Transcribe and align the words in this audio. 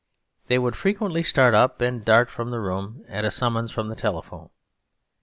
They 0.47 0.57
would 0.57 0.75
frequently 0.75 1.21
start 1.21 1.53
up 1.53 1.79
and 1.79 2.03
dart 2.03 2.27
from 2.31 2.49
the 2.49 2.59
room 2.59 3.05
at 3.07 3.23
a 3.23 3.29
summons 3.29 3.69
from 3.71 3.87
the 3.89 3.95
telephone. 3.95 4.49